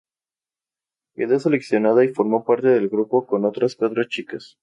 [1.13, 4.57] Quedó seleccionada, y formó parte del grupo, con otras cuatro chicas.